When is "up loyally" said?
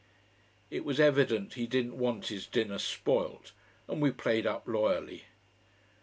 4.47-5.25